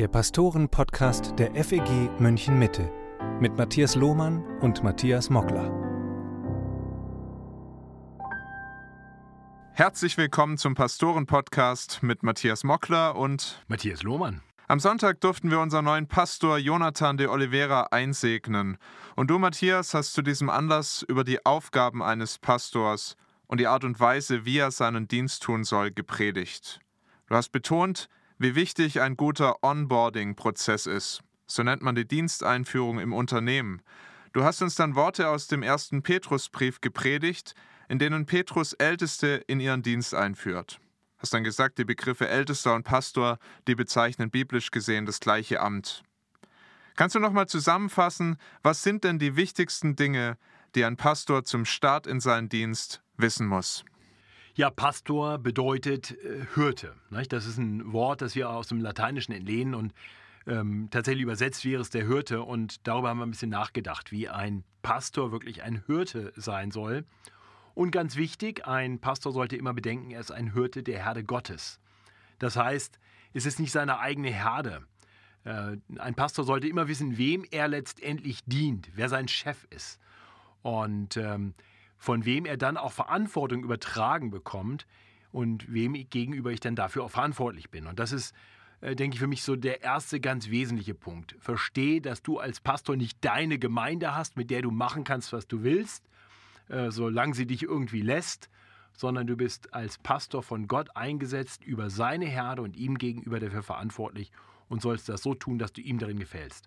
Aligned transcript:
der 0.00 0.08
Pastoren-Podcast 0.08 1.34
der 1.38 1.54
FEG 1.62 2.08
München 2.18 2.58
Mitte 2.58 2.90
mit 3.38 3.58
Matthias 3.58 3.96
Lohmann 3.96 4.42
und 4.60 4.82
Matthias 4.82 5.28
Mockler. 5.28 5.70
Herzlich 9.74 10.16
willkommen 10.16 10.56
zum 10.56 10.74
Pastoren-Podcast 10.74 12.02
mit 12.02 12.22
Matthias 12.22 12.64
Mockler 12.64 13.14
und 13.14 13.62
Matthias 13.68 14.02
Lohmann. 14.02 14.40
Am 14.68 14.80
Sonntag 14.80 15.20
durften 15.20 15.50
wir 15.50 15.60
unseren 15.60 15.84
neuen 15.84 16.06
Pastor 16.06 16.56
Jonathan 16.56 17.18
de 17.18 17.26
Oliveira 17.26 17.88
einsegnen. 17.90 18.78
Und 19.16 19.28
du, 19.30 19.38
Matthias, 19.38 19.92
hast 19.92 20.14
zu 20.14 20.22
diesem 20.22 20.48
Anlass 20.48 21.04
über 21.06 21.24
die 21.24 21.44
Aufgaben 21.44 22.02
eines 22.02 22.38
Pastors 22.38 23.18
und 23.48 23.60
die 23.60 23.66
Art 23.66 23.84
und 23.84 24.00
Weise, 24.00 24.46
wie 24.46 24.56
er 24.56 24.70
seinen 24.70 25.08
Dienst 25.08 25.42
tun 25.42 25.62
soll, 25.62 25.90
gepredigt. 25.90 26.80
Du 27.26 27.34
hast 27.34 27.50
betont, 27.50 28.08
wie 28.40 28.54
wichtig 28.54 29.02
ein 29.02 29.18
guter 29.18 29.62
Onboarding-Prozess 29.62 30.86
ist. 30.86 31.22
So 31.46 31.62
nennt 31.62 31.82
man 31.82 31.94
die 31.94 32.08
Diensteinführung 32.08 32.98
im 32.98 33.12
Unternehmen. 33.12 33.82
Du 34.32 34.44
hast 34.44 34.62
uns 34.62 34.76
dann 34.76 34.94
Worte 34.94 35.28
aus 35.28 35.46
dem 35.46 35.62
ersten 35.62 36.02
Petrusbrief 36.02 36.80
gepredigt, 36.80 37.54
in 37.90 37.98
denen 37.98 38.24
Petrus 38.24 38.72
Älteste 38.72 39.44
in 39.46 39.60
ihren 39.60 39.82
Dienst 39.82 40.14
einführt. 40.14 40.80
Hast 41.18 41.34
dann 41.34 41.44
gesagt, 41.44 41.76
die 41.76 41.84
Begriffe 41.84 42.28
Ältester 42.28 42.74
und 42.74 42.84
Pastor, 42.84 43.38
die 43.68 43.74
bezeichnen 43.74 44.30
biblisch 44.30 44.70
gesehen 44.70 45.04
das 45.04 45.20
gleiche 45.20 45.60
Amt. 45.60 46.02
Kannst 46.96 47.14
du 47.14 47.20
nochmal 47.20 47.46
zusammenfassen, 47.46 48.38
was 48.62 48.82
sind 48.82 49.04
denn 49.04 49.18
die 49.18 49.36
wichtigsten 49.36 49.96
Dinge, 49.96 50.38
die 50.74 50.86
ein 50.86 50.96
Pastor 50.96 51.44
zum 51.44 51.66
Start 51.66 52.06
in 52.06 52.20
seinen 52.20 52.48
Dienst 52.48 53.02
wissen 53.18 53.46
muss? 53.46 53.84
Ja, 54.54 54.70
Pastor 54.70 55.38
bedeutet 55.38 56.12
äh, 56.12 56.46
Hirte. 56.54 56.94
Nicht? 57.10 57.32
Das 57.32 57.46
ist 57.46 57.58
ein 57.58 57.92
Wort, 57.92 58.20
das 58.20 58.34
wir 58.34 58.50
aus 58.50 58.68
dem 58.68 58.80
Lateinischen 58.80 59.32
entlehnen 59.32 59.74
und 59.74 59.94
ähm, 60.46 60.88
tatsächlich 60.90 61.22
übersetzt 61.22 61.64
wäre 61.64 61.82
es 61.82 61.90
der 61.90 62.06
Hirte. 62.06 62.42
Und 62.42 62.86
darüber 62.86 63.10
haben 63.10 63.18
wir 63.18 63.26
ein 63.26 63.30
bisschen 63.30 63.50
nachgedacht, 63.50 64.10
wie 64.10 64.28
ein 64.28 64.64
Pastor 64.82 65.32
wirklich 65.32 65.62
ein 65.62 65.84
Hirte 65.86 66.32
sein 66.36 66.70
soll. 66.70 67.04
Und 67.74 67.92
ganz 67.92 68.16
wichtig, 68.16 68.66
ein 68.66 68.98
Pastor 68.98 69.32
sollte 69.32 69.56
immer 69.56 69.72
bedenken, 69.72 70.10
er 70.10 70.20
ist 70.20 70.32
ein 70.32 70.52
Hirte 70.52 70.82
der 70.82 71.04
Herde 71.04 71.22
Gottes. 71.22 71.78
Das 72.38 72.56
heißt, 72.56 72.98
es 73.32 73.46
ist 73.46 73.60
nicht 73.60 73.70
seine 73.70 74.00
eigene 74.00 74.30
Herde. 74.30 74.82
Äh, 75.44 75.76
ein 75.98 76.14
Pastor 76.14 76.44
sollte 76.44 76.66
immer 76.66 76.88
wissen, 76.88 77.16
wem 77.16 77.44
er 77.50 77.68
letztendlich 77.68 78.40
dient, 78.44 78.90
wer 78.94 79.08
sein 79.08 79.28
Chef 79.28 79.66
ist 79.70 80.00
und 80.62 81.16
ähm, 81.16 81.54
von 82.00 82.24
wem 82.24 82.46
er 82.46 82.56
dann 82.56 82.78
auch 82.78 82.92
Verantwortung 82.92 83.62
übertragen 83.62 84.30
bekommt 84.30 84.86
und 85.32 85.72
wem 85.72 85.92
gegenüber 85.92 86.50
ich 86.50 86.58
dann 86.58 86.74
dafür 86.74 87.04
auch 87.04 87.10
verantwortlich 87.10 87.70
bin. 87.70 87.86
Und 87.86 87.98
das 88.00 88.10
ist, 88.10 88.34
äh, 88.80 88.96
denke 88.96 89.14
ich, 89.14 89.20
für 89.20 89.26
mich 89.26 89.42
so 89.42 89.54
der 89.54 89.82
erste 89.82 90.18
ganz 90.18 90.48
wesentliche 90.48 90.94
Punkt. 90.94 91.36
Verstehe, 91.38 92.00
dass 92.00 92.22
du 92.22 92.38
als 92.38 92.58
Pastor 92.60 92.96
nicht 92.96 93.18
deine 93.20 93.58
Gemeinde 93.58 94.16
hast, 94.16 94.38
mit 94.38 94.50
der 94.50 94.62
du 94.62 94.70
machen 94.70 95.04
kannst, 95.04 95.34
was 95.34 95.46
du 95.46 95.62
willst, 95.62 96.08
äh, 96.68 96.90
solange 96.90 97.34
sie 97.34 97.46
dich 97.46 97.64
irgendwie 97.64 98.00
lässt, 98.00 98.48
sondern 98.94 99.26
du 99.26 99.36
bist 99.36 99.74
als 99.74 99.98
Pastor 99.98 100.42
von 100.42 100.68
Gott 100.68 100.96
eingesetzt 100.96 101.62
über 101.62 101.90
seine 101.90 102.24
Herde 102.24 102.62
und 102.62 102.78
ihm 102.78 102.96
gegenüber 102.96 103.40
dafür 103.40 103.62
verantwortlich 103.62 104.32
und 104.70 104.80
sollst 104.80 105.10
das 105.10 105.22
so 105.22 105.34
tun, 105.34 105.58
dass 105.58 105.74
du 105.74 105.82
ihm 105.82 105.98
darin 105.98 106.18
gefällst. 106.18 106.66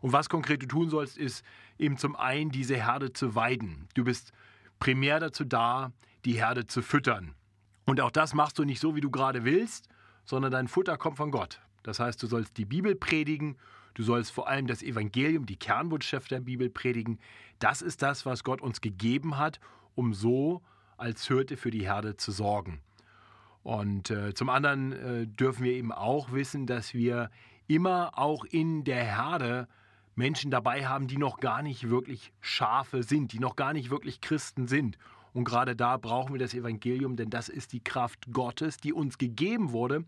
Und 0.00 0.12
was 0.12 0.28
konkret 0.28 0.62
du 0.62 0.66
tun 0.66 0.90
sollst, 0.90 1.16
ist 1.16 1.44
eben 1.78 1.96
zum 1.96 2.16
einen 2.16 2.50
diese 2.50 2.74
Herde 2.74 3.12
zu 3.12 3.36
weiden. 3.36 3.88
Du 3.94 4.02
bist 4.02 4.32
primär 4.78 5.20
dazu 5.20 5.44
da, 5.44 5.92
die 6.24 6.34
Herde 6.34 6.66
zu 6.66 6.82
füttern. 6.82 7.34
Und 7.86 8.00
auch 8.00 8.10
das 8.10 8.34
machst 8.34 8.58
du 8.58 8.64
nicht 8.64 8.80
so, 8.80 8.96
wie 8.96 9.00
du 9.00 9.10
gerade 9.10 9.44
willst, 9.44 9.88
sondern 10.24 10.52
dein 10.52 10.68
Futter 10.68 10.96
kommt 10.96 11.16
von 11.16 11.30
Gott. 11.30 11.60
Das 11.82 12.00
heißt, 12.00 12.22
du 12.22 12.26
sollst 12.26 12.56
die 12.56 12.64
Bibel 12.64 12.94
predigen, 12.94 13.56
du 13.94 14.02
sollst 14.02 14.32
vor 14.32 14.48
allem 14.48 14.66
das 14.66 14.82
Evangelium, 14.82 15.46
die 15.46 15.56
Kernbotschaft 15.56 16.30
der 16.30 16.40
Bibel 16.40 16.70
predigen. 16.70 17.18
Das 17.58 17.82
ist 17.82 18.02
das, 18.02 18.24
was 18.24 18.42
Gott 18.42 18.62
uns 18.62 18.80
gegeben 18.80 19.36
hat, 19.36 19.60
um 19.94 20.14
so 20.14 20.62
als 20.96 21.26
Hirte 21.26 21.56
für 21.56 21.70
die 21.70 21.84
Herde 21.84 22.16
zu 22.16 22.32
sorgen. 22.32 22.80
Und 23.62 24.10
äh, 24.10 24.34
zum 24.34 24.48
anderen 24.48 24.92
äh, 24.92 25.26
dürfen 25.26 25.64
wir 25.64 25.72
eben 25.72 25.92
auch 25.92 26.32
wissen, 26.32 26.66
dass 26.66 26.94
wir 26.94 27.30
immer 27.66 28.18
auch 28.18 28.44
in 28.44 28.84
der 28.84 29.04
Herde 29.04 29.68
Menschen 30.14 30.50
dabei 30.50 30.86
haben, 30.86 31.06
die 31.08 31.18
noch 31.18 31.38
gar 31.38 31.62
nicht 31.62 31.88
wirklich 31.88 32.32
Schafe 32.40 33.02
sind, 33.02 33.32
die 33.32 33.38
noch 33.38 33.56
gar 33.56 33.72
nicht 33.72 33.90
wirklich 33.90 34.20
Christen 34.20 34.68
sind. 34.68 34.98
Und 35.32 35.44
gerade 35.44 35.74
da 35.74 35.96
brauchen 35.96 36.32
wir 36.32 36.38
das 36.38 36.54
Evangelium, 36.54 37.16
denn 37.16 37.30
das 37.30 37.48
ist 37.48 37.72
die 37.72 37.82
Kraft 37.82 38.32
Gottes, 38.32 38.76
die 38.76 38.92
uns 38.92 39.18
gegeben 39.18 39.72
wurde, 39.72 40.04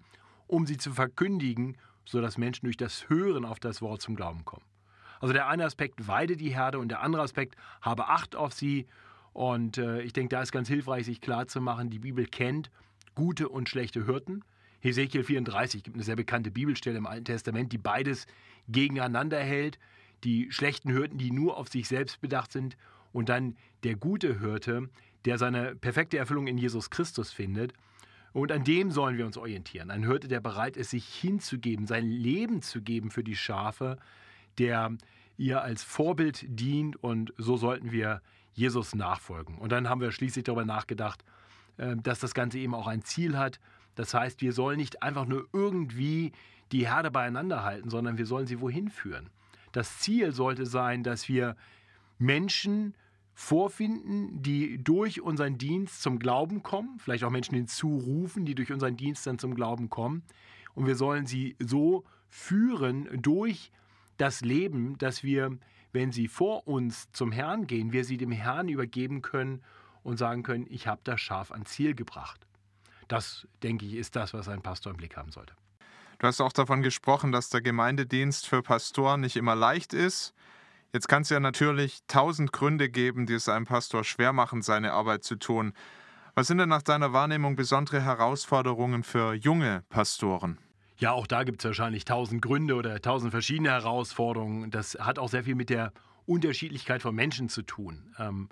um 0.46 0.66
sie 0.66 0.76
zu 0.76 0.92
verkündigen, 0.92 1.76
sodass 2.04 2.38
Menschen 2.38 2.66
durch 2.66 2.76
das 2.76 3.08
Hören 3.08 3.44
auf 3.44 3.58
das 3.58 3.82
Wort 3.82 4.00
zum 4.00 4.14
Glauben 4.14 4.44
kommen. 4.44 4.64
Also 5.20 5.32
der 5.32 5.48
eine 5.48 5.64
Aspekt, 5.64 6.06
weide 6.06 6.36
die 6.36 6.54
Herde 6.54 6.78
und 6.78 6.88
der 6.88 7.02
andere 7.02 7.22
Aspekt, 7.22 7.56
habe 7.80 8.08
Acht 8.08 8.36
auf 8.36 8.52
sie. 8.52 8.86
Und 9.32 9.78
äh, 9.78 10.02
ich 10.02 10.12
denke, 10.12 10.36
da 10.36 10.42
ist 10.42 10.52
ganz 10.52 10.68
hilfreich, 10.68 11.06
sich 11.06 11.20
klarzumachen, 11.20 11.90
die 11.90 11.98
Bibel 11.98 12.26
kennt 12.26 12.70
gute 13.16 13.48
und 13.48 13.68
schlechte 13.68 14.06
Hirten. 14.06 14.44
Hesekiel 14.80 15.24
34 15.24 15.82
gibt 15.82 15.96
eine 15.96 16.04
sehr 16.04 16.14
bekannte 16.14 16.52
Bibelstelle 16.52 16.98
im 16.98 17.06
Alten 17.06 17.24
Testament, 17.24 17.72
die 17.72 17.78
beides 17.78 18.26
gegeneinander 18.68 19.40
hält. 19.40 19.80
Die 20.24 20.50
schlechten 20.50 20.90
Hirten, 20.90 21.18
die 21.18 21.30
nur 21.30 21.56
auf 21.56 21.68
sich 21.68 21.88
selbst 21.88 22.20
bedacht 22.20 22.52
sind, 22.52 22.76
und 23.12 23.28
dann 23.28 23.56
der 23.82 23.96
gute 23.96 24.40
Hirte, 24.40 24.90
der 25.24 25.38
seine 25.38 25.74
perfekte 25.74 26.18
Erfüllung 26.18 26.46
in 26.46 26.58
Jesus 26.58 26.90
Christus 26.90 27.32
findet. 27.32 27.72
Und 28.32 28.52
an 28.52 28.64
dem 28.64 28.90
sollen 28.90 29.16
wir 29.16 29.24
uns 29.24 29.38
orientieren. 29.38 29.90
Ein 29.90 30.04
Hirte, 30.04 30.28
der 30.28 30.40
bereit 30.40 30.76
ist, 30.76 30.90
sich 30.90 31.06
hinzugeben, 31.06 31.86
sein 31.86 32.06
Leben 32.06 32.60
zu 32.60 32.82
geben 32.82 33.10
für 33.10 33.24
die 33.24 33.36
Schafe, 33.36 33.96
der 34.58 34.96
ihr 35.38 35.62
als 35.62 35.82
Vorbild 35.82 36.44
dient 36.46 37.02
und 37.02 37.32
so 37.38 37.56
sollten 37.56 37.92
wir 37.92 38.20
Jesus 38.52 38.94
nachfolgen. 38.94 39.56
Und 39.58 39.72
dann 39.72 39.88
haben 39.88 40.00
wir 40.00 40.12
schließlich 40.12 40.44
darüber 40.44 40.64
nachgedacht, 40.64 41.24
äh, 41.76 41.96
dass 41.96 42.20
das 42.20 42.34
Ganze 42.34 42.58
eben 42.58 42.74
auch 42.74 42.86
ein 42.86 43.02
Ziel 43.02 43.36
hat. 43.38 43.60
Das 43.94 44.14
heißt, 44.14 44.40
wir 44.40 44.52
sollen 44.52 44.78
nicht 44.78 45.02
einfach 45.02 45.26
nur 45.26 45.46
irgendwie 45.52 46.32
die 46.72 46.86
Herde 46.86 47.10
beieinander 47.10 47.64
halten, 47.64 47.90
sondern 47.90 48.18
wir 48.18 48.26
sollen 48.26 48.46
sie 48.46 48.60
wohin 48.60 48.90
führen. 48.90 49.30
Das 49.76 49.98
Ziel 49.98 50.32
sollte 50.32 50.64
sein, 50.64 51.02
dass 51.02 51.28
wir 51.28 51.54
Menschen 52.16 52.94
vorfinden, 53.34 54.40
die 54.40 54.82
durch 54.82 55.20
unseren 55.20 55.58
Dienst 55.58 56.00
zum 56.00 56.18
Glauben 56.18 56.62
kommen, 56.62 56.98
vielleicht 56.98 57.24
auch 57.24 57.30
Menschen 57.30 57.56
hinzurufen, 57.56 58.46
die 58.46 58.54
durch 58.54 58.72
unseren 58.72 58.96
Dienst 58.96 59.26
dann 59.26 59.38
zum 59.38 59.54
Glauben 59.54 59.90
kommen. 59.90 60.22
Und 60.74 60.86
wir 60.86 60.96
sollen 60.96 61.26
sie 61.26 61.56
so 61.58 62.06
führen 62.30 63.20
durch 63.20 63.70
das 64.16 64.40
Leben, 64.40 64.96
dass 64.96 65.22
wir, 65.22 65.58
wenn 65.92 66.10
sie 66.10 66.28
vor 66.28 66.66
uns 66.66 67.12
zum 67.12 67.30
Herrn 67.30 67.66
gehen, 67.66 67.92
wir 67.92 68.06
sie 68.06 68.16
dem 68.16 68.32
Herrn 68.32 68.70
übergeben 68.70 69.20
können 69.20 69.60
und 70.02 70.16
sagen 70.16 70.42
können, 70.42 70.66
ich 70.70 70.86
habe 70.86 71.02
das 71.04 71.20
Schaf 71.20 71.52
ans 71.52 71.72
Ziel 71.72 71.94
gebracht. 71.94 72.46
Das, 73.08 73.46
denke 73.62 73.84
ich, 73.84 73.96
ist 73.96 74.16
das, 74.16 74.32
was 74.32 74.48
ein 74.48 74.62
Pastor 74.62 74.92
im 74.92 74.96
Blick 74.96 75.18
haben 75.18 75.32
sollte. 75.32 75.52
Du 76.18 76.26
hast 76.26 76.40
auch 76.40 76.52
davon 76.52 76.82
gesprochen, 76.82 77.30
dass 77.30 77.50
der 77.50 77.60
Gemeindedienst 77.60 78.46
für 78.46 78.62
Pastoren 78.62 79.20
nicht 79.20 79.36
immer 79.36 79.54
leicht 79.54 79.92
ist. 79.92 80.34
Jetzt 80.92 81.08
kann 81.08 81.22
es 81.22 81.28
ja 81.28 81.40
natürlich 81.40 82.00
tausend 82.06 82.52
Gründe 82.52 82.88
geben, 82.88 83.26
die 83.26 83.34
es 83.34 83.48
einem 83.48 83.66
Pastor 83.66 84.02
schwer 84.02 84.32
machen, 84.32 84.62
seine 84.62 84.92
Arbeit 84.92 85.24
zu 85.24 85.36
tun. 85.36 85.74
Was 86.34 86.46
sind 86.46 86.58
denn 86.58 86.68
nach 86.68 86.82
deiner 86.82 87.12
Wahrnehmung 87.12 87.56
besondere 87.56 88.00
Herausforderungen 88.02 89.02
für 89.02 89.34
junge 89.34 89.84
Pastoren? 89.90 90.58
Ja, 90.98 91.12
auch 91.12 91.26
da 91.26 91.44
gibt 91.44 91.60
es 91.60 91.66
wahrscheinlich 91.66 92.06
tausend 92.06 92.40
Gründe 92.40 92.74
oder 92.76 93.00
tausend 93.02 93.30
verschiedene 93.30 93.70
Herausforderungen. 93.70 94.70
Das 94.70 94.94
hat 94.98 95.18
auch 95.18 95.28
sehr 95.28 95.44
viel 95.44 95.54
mit 95.54 95.68
der 95.68 95.92
Unterschiedlichkeit 96.24 97.02
von 97.02 97.14
Menschen 97.14 97.50
zu 97.50 97.62
tun. 97.62 98.14
Ähm, 98.18 98.48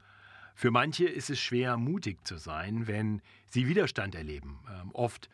für 0.55 0.71
manche 0.71 1.07
ist 1.07 1.31
es 1.31 1.41
schwer, 1.41 1.79
mutig 1.79 2.27
zu 2.27 2.37
sein, 2.37 2.87
wenn 2.87 3.23
sie 3.51 3.67
Widerstand 3.67 4.15
erleben. 4.15 4.61
Ähm, 4.71 4.91
oft 4.93 5.31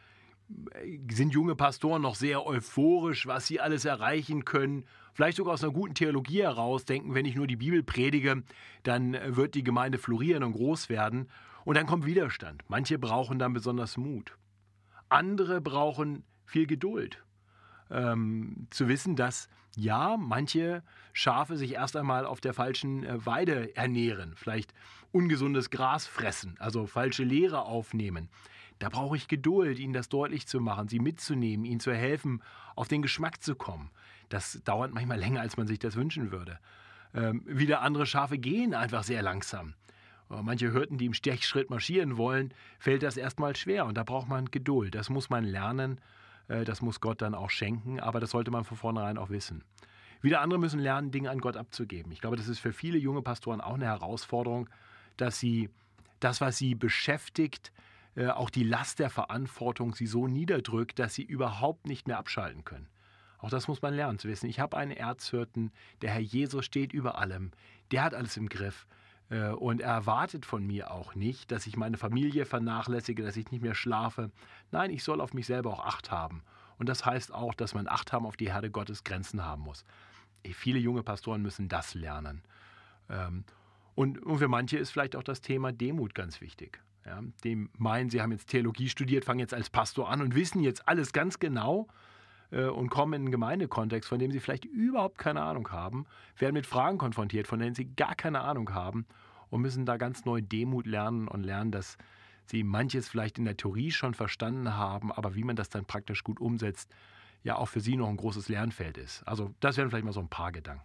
sind 1.11 1.33
junge 1.33 1.55
Pastoren 1.55 2.03
noch 2.03 2.15
sehr 2.15 2.47
euphorisch, 2.47 3.27
was 3.27 3.47
sie 3.47 3.61
alles 3.61 3.85
erreichen 3.85 4.45
können. 4.45 4.85
Vielleicht 5.13 5.37
sogar 5.37 5.55
aus 5.55 5.63
einer 5.63 5.73
guten 5.73 5.95
Theologie 5.95 6.43
heraus 6.43 6.85
denken, 6.85 7.15
wenn 7.15 7.27
ich 7.27 7.35
nur 7.35 7.47
die 7.47 7.57
Bibel 7.57 7.83
predige, 7.83 8.43
dann 8.83 9.15
äh, 9.15 9.37
wird 9.37 9.55
die 9.55 9.65
Gemeinde 9.65 9.99
florieren 9.99 10.43
und 10.43 10.53
groß 10.53 10.89
werden. 10.89 11.29
Und 11.65 11.77
dann 11.77 11.87
kommt 11.87 12.07
Widerstand. 12.07 12.63
Manche 12.69 12.99
brauchen 12.99 13.39
dann 13.39 13.53
besonders 13.53 13.97
Mut. 13.97 14.37
Andere 15.09 15.61
brauchen 15.61 16.25
viel 16.47 16.67
Geduld. 16.67 17.23
Ähm, 17.91 18.67
zu 18.71 18.89
wissen, 18.89 19.17
dass 19.17 19.49
ja, 19.77 20.17
manche 20.17 20.83
Schafe 21.13 21.57
sich 21.57 21.75
erst 21.75 21.97
einmal 21.97 22.27
auf 22.27 22.41
der 22.41 22.55
falschen 22.55 23.05
äh, 23.05 23.25
Weide 23.25 23.77
ernähren, 23.77 24.35
vielleicht 24.37 24.73
ungesundes 25.13 25.71
Gras 25.71 26.07
fressen, 26.07 26.57
also 26.59 26.87
falsche 26.87 27.25
Lehre 27.25 27.63
aufnehmen. 27.63 28.29
Da 28.81 28.89
brauche 28.89 29.17
ich 29.17 29.29
Geduld, 29.29 29.79
ihnen 29.79 29.93
das 29.93 30.09
deutlich 30.09 30.49
zu 30.49 30.59
machen, 30.61 30.89
sie 30.89 30.99
mitzunehmen, 30.99 31.65
ihnen 31.65 31.81
zu 31.81 31.95
helfen, 31.95 32.43
auf 32.75 32.89
den 32.89 33.03
Geschmack 33.03 33.41
zu 33.43 33.55
kommen. 33.55 33.91
Das 34.29 34.61
dauert 34.65 34.93
manchmal 34.93 35.19
länger, 35.21 35.41
als 35.41 35.57
man 35.57 35.69
sich 35.69 35.79
das 35.79 35.95
wünschen 35.95 36.33
würde. 36.33 36.59
Ähm, 37.15 37.43
wieder 37.47 37.83
andere 37.83 38.07
Schafe 38.07 38.39
gehen 38.39 38.75
einfach 38.75 39.05
sehr 39.05 39.23
langsam. 39.23 39.75
Manche 40.29 40.71
Hirten, 40.71 40.97
die 40.97 41.07
im 41.07 41.15
Stechschritt 41.15 41.71
marschieren 41.71 42.17
wollen, 42.17 42.55
fällt 42.79 43.03
das 43.03 43.17
erstmal 43.17 43.57
schwer 43.57 43.85
und 43.85 43.97
da 43.97 44.05
braucht 44.05 44.29
man 44.29 44.45
Geduld. 44.45 44.95
Das 44.95 45.11
muss 45.11 45.29
man 45.29 45.45
lernen 45.45 46.01
Äh, 46.51 46.65
das 46.65 46.83
muss 46.83 47.01
Gott 47.01 47.23
dann 47.23 47.35
auch 47.35 47.51
schenken, 47.51 48.01
aber 48.01 48.21
das 48.21 48.31
sollte 48.31 48.51
man 48.51 48.65
von 48.65 48.77
vornherein 48.77 49.19
auch 49.19 49.31
wissen. 49.31 49.65
Wieder 50.21 50.41
andere 50.43 50.61
müssen 50.61 50.81
lernen, 50.81 51.11
Dinge 51.11 51.31
an 51.31 51.39
Gott 51.39 51.57
abzugeben. 51.57 52.13
Ich 52.13 52.21
glaube, 52.21 52.37
das 52.37 52.49
ist 52.49 52.59
für 52.59 52.73
viele 52.73 52.99
junge 52.99 53.23
Pastoren 53.23 53.61
auch 53.61 53.75
eine 53.75 53.87
Herausforderung, 53.87 54.69
dass 55.17 55.39
sie 55.41 55.71
das, 56.19 56.41
was 56.41 56.59
sie 56.59 56.75
beschäftigt, 56.75 57.73
äh, 58.21 58.29
auch 58.29 58.51
die 58.51 58.65
Last 58.65 58.99
der 58.99 59.09
Verantwortung 59.09 59.95
sie 59.95 60.07
so 60.07 60.27
niederdrückt, 60.27 60.99
dass 60.99 61.15
sie 61.15 61.23
überhaupt 61.23 61.87
nicht 61.87 62.07
mehr 62.07 62.19
abschalten 62.19 62.65
können. 62.65 62.87
Auch 63.39 63.49
das 63.49 63.67
muss 63.67 63.81
man 63.81 63.95
lernen 63.95 64.19
zu 64.19 64.29
wissen. 64.29 64.51
Ich 64.51 64.61
habe 64.61 64.77
einen 64.77 64.91
Erzhirten, 64.91 65.73
der 66.03 66.11
Herr 66.11 66.21
Jesus 66.21 66.67
steht 66.67 66.93
über 66.93 67.17
allem, 67.17 67.51
der 67.93 68.05
hat 68.05 68.13
alles 68.13 68.37
im 68.37 68.51
Griff. 68.51 68.87
Äh, 69.31 69.49
und 69.53 69.81
er 69.81 69.93
erwartet 69.93 70.45
von 70.45 70.67
mir 70.67 70.91
auch 70.91 71.15
nicht, 71.15 71.51
dass 71.51 71.67
ich 71.67 71.79
meine 71.79 71.97
Familie 71.97 72.45
vernachlässige, 72.45 73.23
dass 73.23 73.39
ich 73.39 73.51
nicht 73.51 73.63
mehr 73.63 73.75
schlafe. 73.75 74.31
Nein, 74.71 74.91
ich 74.91 75.03
soll 75.03 75.23
auf 75.23 75.33
mich 75.33 75.47
selber 75.47 75.73
auch 75.73 75.87
Acht 75.87 76.11
haben. 76.11 76.43
Und 76.77 76.91
das 76.91 77.07
heißt 77.07 77.33
auch, 77.33 77.55
dass 77.55 77.73
man 77.73 77.89
Acht 77.89 78.13
haben 78.13 78.27
auf 78.27 78.37
die 78.37 78.53
Herde 78.53 78.71
Gottes 78.71 79.03
Grenzen 79.03 79.47
haben 79.47 79.63
muss. 79.63 79.87
Viele 80.53 80.79
junge 80.79 81.03
Pastoren 81.03 81.41
müssen 81.41 81.71
das 81.71 81.95
lernen. 81.95 82.43
Ähm, 83.09 83.45
und, 83.95 84.19
für 84.39 84.49
manche 84.49 84.77
ist 84.77 84.91
vielleicht 84.91 85.17
auch 85.17 85.23
das 85.23 85.41
Thema 85.41 85.73
Demut 85.73 86.15
ganz 86.15 86.43
wichtig. 86.43 86.83
Ja, 87.07 87.23
dem 87.45 87.71
meinen, 87.79 88.11
sie 88.11 88.21
haben 88.21 88.33
jetzt 88.33 88.49
Theologie 88.49 88.89
studiert, 88.89 89.25
fangen 89.25 89.41
jetzt 89.41 89.55
als 89.55 89.71
Pastor 89.71 90.11
an 90.11 90.21
und 90.21 90.35
wissen 90.35 90.61
jetzt 90.61 90.87
alles 90.87 91.13
ganz 91.13 91.39
genau 91.39 91.89
äh, 92.51 92.65
und 92.65 92.91
kommen 92.91 93.15
in 93.15 93.23
einen 93.23 93.31
Gemeindekontext, 93.31 94.09
von 94.09 94.19
dem 94.19 94.31
sie 94.31 94.41
vielleicht 94.41 94.67
überhaupt 94.67 95.19
keine 95.19 95.43
Ahnung 95.43 95.71
haben, 95.71 96.07
werden 96.37 96.55
mit 96.55 96.67
Fragen 96.67 96.99
konfrontiert, 96.99 97.47
von 97.47 97.59
denen 97.59 97.75
sie 97.75 97.87
gar 97.97 98.15
keine 98.15 98.41
Ahnung 98.41 98.73
haben 98.75 99.07
und 99.49 99.63
müssen 99.63 99.87
da 99.87 99.97
ganz 99.97 100.25
neu 100.25 100.43
Demut 100.43 100.87
lernen 100.87 101.27
und 101.27 101.43
lernen, 101.43 101.71
dass 101.73 101.97
sie 102.47 102.65
manches 102.65 103.09
vielleicht 103.09 103.39
in 103.39 103.45
der 103.45 103.57
Theorie 103.57 103.93
schon 103.93 104.15
verstanden 104.15 104.75
haben, 104.75 105.13
aber 105.13 105.35
wie 105.35 105.45
man 105.45 105.57
das 105.57 105.69
dann 105.69 105.85
praktisch 105.85 106.25
gut 106.25 106.41
umsetzt, 106.41 106.93
ja 107.43 107.57
auch 107.57 107.69
für 107.69 107.81
sie 107.81 107.97
noch 107.97 108.09
ein 108.09 108.17
großes 108.17 108.49
Lernfeld 108.49 108.99
ist. 108.99 109.23
Also 109.27 109.55
das 109.61 109.77
wären 109.77 109.89
vielleicht 109.89 110.05
mal 110.05 110.13
so 110.13 110.21
ein 110.21 110.29
paar 110.29 110.53
Gedanken. 110.53 110.85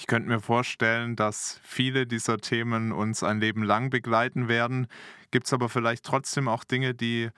Ich 0.00 0.06
könnte 0.06 0.30
mir 0.30 0.40
vorstellen, 0.40 1.14
dass 1.14 1.60
viele 1.62 2.06
dieser 2.06 2.38
Themen 2.38 2.90
uns 2.90 3.22
ein 3.22 3.38
Leben 3.38 3.62
lang 3.62 3.90
begleiten 3.90 4.48
werden. 4.48 4.86
Gibt 5.30 5.44
es 5.44 5.52
aber 5.52 5.68
vielleicht 5.68 6.06
trotzdem 6.06 6.48
auch 6.48 6.64
Dinge, 6.64 6.94
die, 6.94 7.28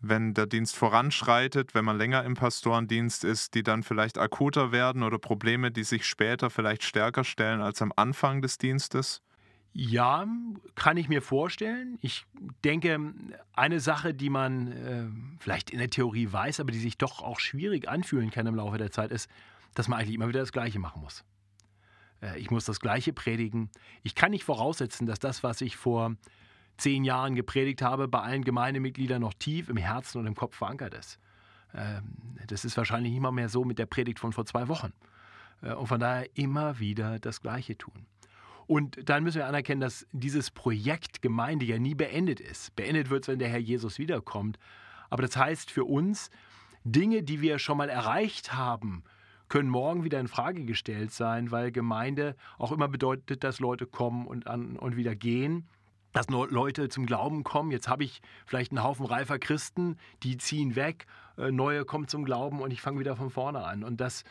wenn 0.00 0.32
der 0.32 0.46
Dienst 0.46 0.76
voranschreitet, 0.76 1.74
wenn 1.74 1.84
man 1.84 1.98
länger 1.98 2.22
im 2.22 2.34
Pastorendienst 2.34 3.24
ist, 3.24 3.56
die 3.56 3.64
dann 3.64 3.82
vielleicht 3.82 4.18
akuter 4.18 4.70
werden 4.70 5.02
oder 5.02 5.18
Probleme, 5.18 5.72
die 5.72 5.82
sich 5.82 6.06
später 6.06 6.48
vielleicht 6.48 6.84
stärker 6.84 7.24
stellen 7.24 7.60
als 7.60 7.82
am 7.82 7.92
Anfang 7.96 8.40
des 8.40 8.56
Dienstes? 8.56 9.20
Ja, 9.72 10.24
kann 10.76 10.98
ich 10.98 11.08
mir 11.08 11.22
vorstellen. 11.22 11.98
Ich 12.02 12.24
denke, 12.62 13.00
eine 13.52 13.80
Sache, 13.80 14.14
die 14.14 14.30
man 14.30 14.68
äh, 14.70 15.40
vielleicht 15.40 15.70
in 15.70 15.80
der 15.80 15.90
Theorie 15.90 16.28
weiß, 16.30 16.60
aber 16.60 16.70
die 16.70 16.78
sich 16.78 16.98
doch 16.98 17.20
auch 17.20 17.40
schwierig 17.40 17.88
anfühlen 17.88 18.30
kann 18.30 18.46
im 18.46 18.54
Laufe 18.54 18.78
der 18.78 18.92
Zeit, 18.92 19.10
ist, 19.10 19.28
dass 19.74 19.88
man 19.88 19.98
eigentlich 19.98 20.14
immer 20.14 20.28
wieder 20.28 20.38
das 20.38 20.52
Gleiche 20.52 20.78
machen 20.78 21.02
muss. 21.02 21.24
Äh, 22.22 22.38
ich 22.38 22.50
muss 22.50 22.64
das 22.64 22.80
Gleiche 22.80 23.12
predigen. 23.12 23.70
Ich 24.02 24.14
kann 24.14 24.30
nicht 24.30 24.44
voraussetzen, 24.44 25.06
dass 25.06 25.18
das, 25.18 25.42
was 25.42 25.60
ich 25.60 25.76
vor 25.76 26.16
zehn 26.76 27.04
Jahren 27.04 27.34
gepredigt 27.34 27.82
habe, 27.82 28.08
bei 28.08 28.20
allen 28.20 28.44
Gemeindemitgliedern 28.44 29.20
noch 29.20 29.34
tief 29.34 29.68
im 29.68 29.76
Herzen 29.76 30.18
und 30.18 30.26
im 30.26 30.34
Kopf 30.34 30.56
verankert 30.56 30.94
ist. 30.94 31.18
Ähm, 31.74 32.16
das 32.46 32.64
ist 32.64 32.76
wahrscheinlich 32.76 33.14
immer 33.14 33.32
mehr 33.32 33.48
so 33.48 33.64
mit 33.64 33.78
der 33.78 33.86
Predigt 33.86 34.18
von 34.18 34.32
vor 34.32 34.46
zwei 34.46 34.68
Wochen. 34.68 34.92
Äh, 35.62 35.74
und 35.74 35.86
von 35.86 36.00
daher 36.00 36.28
immer 36.36 36.78
wieder 36.78 37.18
das 37.18 37.40
Gleiche 37.40 37.76
tun. 37.76 38.06
Und 38.66 39.08
dann 39.08 39.24
müssen 39.24 39.38
wir 39.38 39.46
anerkennen, 39.46 39.80
dass 39.80 40.06
dieses 40.12 40.50
Projekt 40.50 41.20
Gemeinde 41.20 41.66
ja 41.66 41.78
nie 41.78 41.94
beendet 41.94 42.40
ist. 42.40 42.74
Beendet 42.76 43.10
wird 43.10 43.24
es, 43.24 43.28
wenn 43.28 43.38
der 43.38 43.48
Herr 43.48 43.58
Jesus 43.58 43.98
wiederkommt. 43.98 44.58
Aber 45.10 45.22
das 45.22 45.36
heißt 45.36 45.70
für 45.70 45.84
uns, 45.84 46.30
Dinge, 46.84 47.22
die 47.22 47.40
wir 47.40 47.58
schon 47.58 47.76
mal 47.76 47.88
erreicht 47.88 48.54
haben, 48.54 49.02
können 49.52 49.68
morgen 49.68 50.02
wieder 50.02 50.18
in 50.18 50.28
Frage 50.28 50.64
gestellt 50.64 51.12
sein, 51.12 51.50
weil 51.50 51.72
Gemeinde 51.72 52.36
auch 52.56 52.72
immer 52.72 52.88
bedeutet, 52.88 53.44
dass 53.44 53.60
Leute 53.60 53.84
kommen 53.84 54.26
und, 54.26 54.46
an, 54.46 54.78
und 54.78 54.96
wieder 54.96 55.14
gehen 55.14 55.68
dass 56.14 56.28
Leute 56.28 56.90
zum 56.90 57.06
Glauben 57.06 57.42
kommen. 57.42 57.70
Jetzt 57.70 57.88
habe 57.88 58.04
ich 58.04 58.20
vielleicht 58.44 58.70
einen 58.70 58.82
Haufen 58.82 59.06
reifer 59.06 59.38
Christen, 59.38 59.96
die 60.22 60.36
ziehen 60.36 60.76
weg, 60.76 61.06
äh, 61.38 61.50
neue 61.50 61.86
kommen 61.86 62.06
zum 62.06 62.26
Glauben 62.26 62.60
und 62.60 62.70
ich 62.70 62.82
fange 62.82 63.00
wieder 63.00 63.16
von 63.16 63.30
vorne 63.30 63.64
an. 63.64 63.82
Und 63.82 63.98
das, 63.98 64.24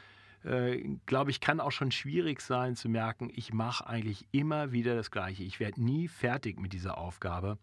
äh, 0.43 0.77
glaube 1.07 1.31
ich, 1.31 1.39
kann 1.39 1.59
auch 1.59 1.71
schon 1.71 1.89
schwierig 1.89 2.41
sein 2.41 2.75
zu 2.75 2.87
merken, 2.87 3.31
ich 3.33 3.51
mache 3.51 3.87
eigentlich 3.87 4.27
immer 4.31 4.71
wieder 4.71 4.95
das 4.95 5.09
Gleiche. 5.09 5.41
Ich 5.41 5.59
werde 5.59 5.83
nie 5.83 6.07
fertig 6.07 6.59
mit 6.59 6.71
dieser 6.71 6.99
Aufgabe. 6.99 7.57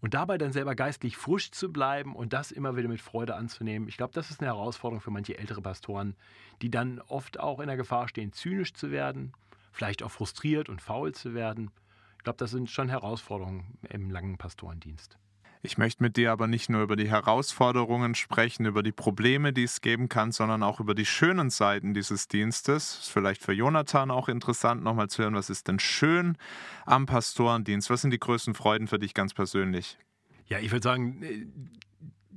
Und 0.00 0.14
dabei 0.14 0.38
dann 0.38 0.52
selber 0.52 0.74
geistlich 0.74 1.16
frisch 1.16 1.50
zu 1.50 1.70
bleiben 1.70 2.14
und 2.14 2.32
das 2.32 2.52
immer 2.52 2.76
wieder 2.76 2.88
mit 2.88 3.00
Freude 3.00 3.34
anzunehmen, 3.34 3.88
ich 3.88 3.96
glaube, 3.96 4.14
das 4.14 4.30
ist 4.30 4.40
eine 4.40 4.48
Herausforderung 4.48 5.00
für 5.00 5.10
manche 5.10 5.36
ältere 5.36 5.60
Pastoren, 5.60 6.16
die 6.62 6.70
dann 6.70 7.00
oft 7.08 7.38
auch 7.38 7.60
in 7.60 7.66
der 7.66 7.76
Gefahr 7.76 8.08
stehen, 8.08 8.32
zynisch 8.32 8.72
zu 8.72 8.90
werden, 8.90 9.32
vielleicht 9.72 10.02
auch 10.02 10.10
frustriert 10.10 10.68
und 10.68 10.80
faul 10.80 11.12
zu 11.12 11.34
werden. 11.34 11.70
Ich 12.16 12.24
glaube, 12.24 12.38
das 12.38 12.50
sind 12.50 12.70
schon 12.70 12.88
Herausforderungen 12.88 13.78
im 13.88 14.10
langen 14.10 14.38
Pastorendienst. 14.38 15.18
Ich 15.62 15.76
möchte 15.76 16.02
mit 16.02 16.16
dir 16.16 16.32
aber 16.32 16.46
nicht 16.46 16.70
nur 16.70 16.82
über 16.82 16.96
die 16.96 17.10
Herausforderungen 17.10 18.14
sprechen, 18.14 18.64
über 18.64 18.82
die 18.82 18.92
Probleme, 18.92 19.52
die 19.52 19.64
es 19.64 19.82
geben 19.82 20.08
kann, 20.08 20.32
sondern 20.32 20.62
auch 20.62 20.80
über 20.80 20.94
die 20.94 21.04
schönen 21.04 21.50
Seiten 21.50 21.92
dieses 21.92 22.28
Dienstes. 22.28 23.00
Ist 23.00 23.10
vielleicht 23.10 23.42
für 23.42 23.52
Jonathan 23.52 24.10
auch 24.10 24.30
interessant, 24.30 24.82
nochmal 24.82 25.08
zu 25.08 25.22
hören, 25.22 25.34
was 25.34 25.50
ist 25.50 25.68
denn 25.68 25.78
schön 25.78 26.38
am 26.86 27.04
Pastorendienst? 27.04 27.90
Was 27.90 28.00
sind 28.00 28.10
die 28.10 28.18
größten 28.18 28.54
Freuden 28.54 28.86
für 28.86 28.98
dich 28.98 29.12
ganz 29.12 29.34
persönlich? 29.34 29.98
Ja, 30.46 30.58
ich 30.60 30.72
würde 30.72 30.82
sagen, 30.82 31.22
äh, 31.22 31.46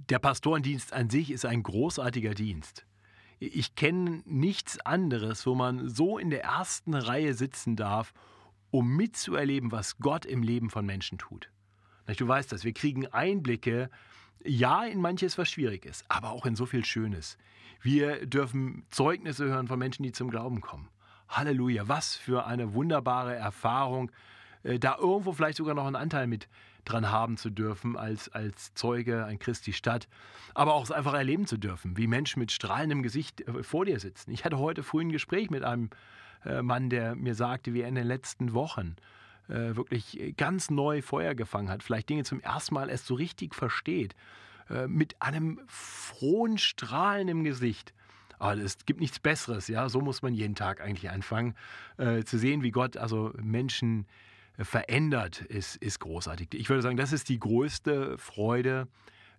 der 0.09 0.19
Pastorendienst 0.19 0.91
an 0.91 1.09
sich 1.09 1.31
ist 1.31 1.45
ein 1.45 1.63
großartiger 1.63 2.33
Dienst. 2.33 2.85
Ich 3.39 3.75
kenne 3.75 4.21
nichts 4.25 4.79
anderes, 4.85 5.45
wo 5.45 5.55
man 5.55 5.87
so 5.87 6.17
in 6.17 6.29
der 6.29 6.43
ersten 6.43 6.93
Reihe 6.93 7.33
sitzen 7.33 7.77
darf, 7.77 8.13
um 8.69 8.97
mitzuerleben, 8.97 9.71
was 9.71 9.97
Gott 9.99 10.25
im 10.25 10.43
Leben 10.43 10.69
von 10.69 10.85
Menschen 10.85 11.17
tut. 11.17 11.52
Du 12.05 12.27
weißt 12.27 12.51
das, 12.51 12.63
wir 12.63 12.73
kriegen 12.73 13.07
Einblicke, 13.07 13.89
ja, 14.44 14.83
in 14.83 15.00
manches, 15.00 15.38
was 15.38 15.50
schwierig 15.50 15.85
ist, 15.85 16.03
aber 16.09 16.31
auch 16.31 16.45
in 16.45 16.55
so 16.55 16.65
viel 16.65 16.83
Schönes. 16.83 17.38
Wir 17.81 18.25
dürfen 18.25 18.85
Zeugnisse 18.89 19.45
hören 19.45 19.67
von 19.67 19.79
Menschen, 19.79 20.03
die 20.03 20.11
zum 20.11 20.29
Glauben 20.29 20.61
kommen. 20.61 20.89
Halleluja, 21.29 21.88
was 21.88 22.15
für 22.15 22.45
eine 22.45 22.73
wunderbare 22.73 23.35
Erfahrung, 23.35 24.11
äh, 24.63 24.79
da 24.79 24.97
irgendwo 24.97 25.33
vielleicht 25.33 25.57
sogar 25.57 25.75
noch 25.75 25.85
einen 25.85 25.95
Anteil 25.95 26.27
mit 26.27 26.47
dran 26.85 27.09
haben 27.09 27.38
zu 27.38 27.50
dürfen 27.50 27.97
als, 27.97 28.29
als 28.29 28.73
Zeuge 28.73 29.25
an 29.25 29.39
Christi 29.39 29.73
Stadt, 29.73 30.07
aber 30.54 30.73
auch 30.73 30.83
es 30.83 30.92
einfach 30.92 31.13
erleben 31.13 31.47
zu 31.47 31.57
dürfen, 31.57 31.97
wie 31.97 32.07
Menschen 32.07 32.39
mit 32.39 32.51
strahlendem 32.51 33.04
Gesicht 33.04 33.42
äh, 33.47 33.63
vor 33.63 33.85
dir 33.85 33.99
sitzen. 33.99 34.31
Ich 34.31 34.45
hatte 34.45 34.59
heute 34.59 34.83
früh 34.83 35.01
ein 35.01 35.11
Gespräch 35.11 35.49
mit 35.49 35.63
einem 35.63 35.89
äh, 36.45 36.61
Mann, 36.61 36.89
der 36.89 37.16
mir 37.16 37.35
sagte, 37.35 37.73
wie 37.73 37.81
er 37.81 37.87
in 37.87 37.95
den 37.95 38.07
letzten 38.07 38.54
Wochen 38.54 38.95
äh, 39.50 39.76
wirklich 39.76 40.33
ganz 40.38 40.69
neu 40.69 41.02
Feuer 41.02 41.35
gefangen 41.35 41.69
hat, 41.69 41.83
vielleicht 41.83 42.09
Dinge 42.09 42.23
zum 42.23 42.40
ersten 42.40 42.76
Mal 42.76 42.90
erst 42.90 43.07
so 43.07 43.16
richtig 43.16 43.56
versteht, 43.56 44.16
äh, 44.69 44.88
mit 44.88 45.21
einem 45.21 45.59
frohen 45.68 46.57
Strahlen 46.57 47.28
im 47.28 47.44
Gesicht. 47.44 47.94
Aber 48.40 48.57
es 48.57 48.85
gibt 48.85 49.00
nichts 49.00 49.19
Besseres, 49.19 49.68
ja. 49.68 49.88
So 49.90 50.02
muss 50.02 50.21
man 50.21 50.33
jeden 50.33 50.56
Tag 50.56 50.81
eigentlich 50.81 51.09
anfangen. 51.09 51.56
Äh, 51.97 52.23
zu 52.23 52.38
sehen, 52.38 52.64
wie 52.64 52.71
Gott 52.71 52.97
also 52.97 53.33
Menschen 53.42 54.06
äh, 54.57 54.64
verändert, 54.64 55.42
ist, 55.42 55.78
ist 55.78 56.00
großartig. 56.00 56.50
Ich 56.54 56.69
würde 56.69 56.81
sagen, 56.81 56.97
das 56.97 57.14
ist 57.14 57.30
die 57.30 57.40
größte 57.40 58.18
Freude, 58.18 58.88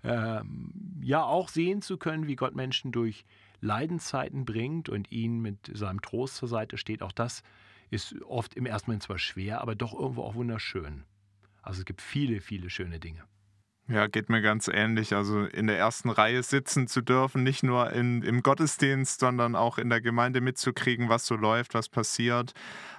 ähm, 0.03 0.73
ja, 1.01 1.23
auch 1.23 1.49
sehen 1.49 1.83
zu 1.83 1.97
können, 1.97 2.27
wie 2.27 2.37
Gott 2.37 2.55
Menschen 2.55 2.93
durch 2.93 3.25
Leidenszeiten 3.61 4.45
bringt 4.45 4.89
und 4.89 5.11
ihnen 5.11 5.41
mit 5.41 5.71
seinem 5.73 6.03
Trost 6.03 6.37
zur 6.37 6.49
Seite 6.49 6.77
steht. 6.77 7.03
Auch 7.03 7.13
das 7.13 7.43
ist 7.95 8.21
oft 8.23 8.55
im 8.55 8.67
ersten 8.67 8.91
Moment 8.91 9.05
zwar 9.05 9.19
schwer, 9.19 9.61
aber 9.61 9.75
doch 9.75 9.95
irgendwo 9.95 10.23
auch 10.23 10.35
wunderschön. 10.35 11.05
Also 11.63 11.81
es 11.81 11.85
gibt 11.85 12.03
viele, 12.03 12.41
viele 12.41 12.69
schöne 12.69 12.99
Dinge. 12.99 13.23
Ja, 13.87 14.07
geht 14.07 14.31
mir 14.31 14.41
ganz 14.41 14.69
ähnlich. 14.69 15.15
Also 15.15 15.45
in 15.45 15.67
der 15.67 15.79
ersten 15.79 16.09
Reihe 16.09 16.43
sitzen 16.43 16.89
zu 16.89 17.03
dürfen, 17.03 17.43
nicht 17.43 17.63
nur 17.63 17.93
in, 17.93 18.23
im 18.23 18.43
Gottesdienst, 18.43 19.21
sondern 19.21 19.55
auch 19.55 19.79
in 19.79 19.91
der 19.91 20.01
Gemeinde 20.01 20.41
mitzukriegen, 20.41 21.09
was 21.09 21.27
so 21.27 21.37
läuft, 21.37 21.75
was 21.75 21.89
passiert. 21.89 22.55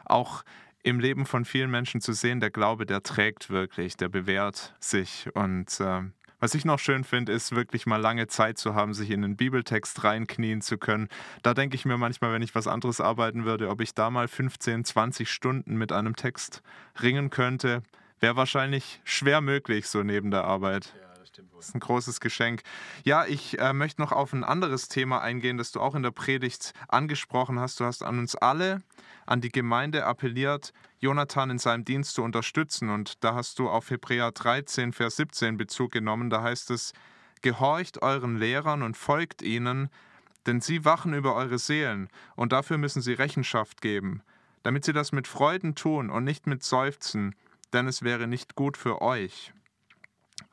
Auch 0.05 0.43
im 0.83 0.99
Leben 0.99 1.25
von 1.25 1.43
vielen 1.43 1.71
Menschen 1.71 2.01
zu 2.01 2.13
sehen, 2.13 2.39
der 2.39 2.51
Glaube, 2.51 2.85
der 2.85 3.01
trägt 3.01 3.49
wirklich, 3.49 3.97
der 3.97 4.09
bewährt 4.09 4.75
sich. 4.79 5.27
Und 5.33 5.79
äh, 5.79 6.03
was 6.45 6.53
ich 6.53 6.63
noch 6.63 6.77
schön 6.77 7.03
finde, 7.03 7.31
ist 7.31 7.55
wirklich 7.55 7.87
mal 7.87 7.99
lange 7.99 8.27
Zeit 8.27 8.59
zu 8.59 8.75
haben, 8.75 8.93
sich 8.93 9.09
in 9.09 9.23
den 9.23 9.35
Bibeltext 9.35 10.03
reinknien 10.03 10.61
zu 10.61 10.77
können. 10.77 11.07
Da 11.41 11.55
denke 11.55 11.75
ich 11.75 11.85
mir 11.85 11.97
manchmal, 11.97 12.33
wenn 12.33 12.43
ich 12.43 12.53
was 12.53 12.67
anderes 12.67 13.01
arbeiten 13.01 13.45
würde, 13.45 13.67
ob 13.67 13.81
ich 13.81 13.95
da 13.95 14.11
mal 14.11 14.27
15, 14.27 14.85
20 14.85 15.27
Stunden 15.27 15.75
mit 15.75 15.91
einem 15.91 16.15
Text 16.15 16.61
ringen 17.01 17.31
könnte, 17.31 17.81
wäre 18.19 18.35
wahrscheinlich 18.35 19.01
schwer 19.05 19.41
möglich, 19.41 19.87
so 19.87 20.03
neben 20.03 20.29
der 20.29 20.43
Arbeit. 20.43 20.93
Das 21.55 21.69
ist 21.69 21.75
ein 21.75 21.79
großes 21.79 22.19
Geschenk. 22.19 22.61
Ja, 23.03 23.25
ich 23.25 23.59
äh, 23.59 23.73
möchte 23.73 24.01
noch 24.01 24.11
auf 24.11 24.33
ein 24.33 24.43
anderes 24.43 24.87
Thema 24.87 25.21
eingehen, 25.21 25.57
das 25.57 25.71
du 25.71 25.81
auch 25.81 25.95
in 25.95 26.03
der 26.03 26.11
Predigt 26.11 26.73
angesprochen 26.87 27.59
hast. 27.59 27.79
Du 27.79 27.85
hast 27.85 28.03
an 28.03 28.19
uns 28.19 28.35
alle, 28.35 28.81
an 29.25 29.41
die 29.41 29.51
Gemeinde 29.51 30.05
appelliert, 30.05 30.71
Jonathan 30.99 31.49
in 31.49 31.59
seinem 31.59 31.83
Dienst 31.83 32.13
zu 32.13 32.23
unterstützen. 32.23 32.89
Und 32.89 33.23
da 33.23 33.35
hast 33.35 33.59
du 33.59 33.69
auf 33.69 33.89
Hebräer 33.89 34.31
13, 34.31 34.93
Vers 34.93 35.17
17 35.17 35.57
Bezug 35.57 35.91
genommen. 35.91 36.29
Da 36.29 36.41
heißt 36.41 36.71
es, 36.71 36.93
gehorcht 37.41 38.01
euren 38.01 38.37
Lehrern 38.37 38.81
und 38.81 38.95
folgt 38.95 39.41
ihnen, 39.41 39.89
denn 40.45 40.61
sie 40.61 40.85
wachen 40.85 41.13
über 41.13 41.35
eure 41.35 41.59
Seelen, 41.59 42.09
und 42.35 42.51
dafür 42.51 42.77
müssen 42.77 43.01
sie 43.01 43.13
Rechenschaft 43.13 43.81
geben, 43.81 44.21
damit 44.63 44.85
sie 44.85 44.93
das 44.93 45.11
mit 45.11 45.27
Freuden 45.27 45.75
tun 45.75 46.09
und 46.09 46.23
nicht 46.23 46.47
mit 46.47 46.63
Seufzen, 46.63 47.35
denn 47.73 47.87
es 47.87 48.03
wäre 48.03 48.27
nicht 48.27 48.55
gut 48.55 48.77
für 48.77 49.01
euch. 49.01 49.53